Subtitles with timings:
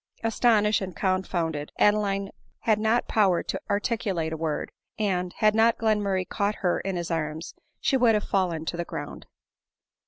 [0.23, 6.27] Astonished and confounded, Adeline had not power to articulate a word; and, had not Glenmurray
[6.27, 9.27] caught her in his arms, she would have fallen to the ground.